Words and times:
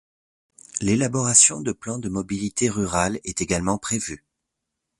L’élaboration 0.81 1.61
de 1.61 1.71
plans 1.73 1.99
de 1.99 2.09
mobilité 2.09 2.71
rurale 2.71 3.19
est 3.23 3.39
également 3.41 3.77
prévue. 3.77 4.25